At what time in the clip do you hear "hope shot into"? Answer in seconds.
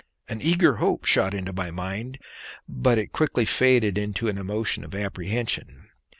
0.77-1.53